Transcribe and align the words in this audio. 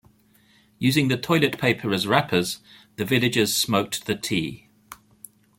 Using 0.79 1.09
the 1.09 1.15
toilet 1.17 1.59
paper 1.59 1.93
as 1.93 2.07
wrappers, 2.07 2.59
the 2.95 3.05
villagers 3.05 3.55
smoked 3.55 4.07
the 4.07 4.15
tea. 4.15 4.67